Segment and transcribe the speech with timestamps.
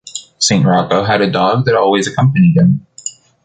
[0.39, 2.87] Saint Rocco had a dog that always accompanied him.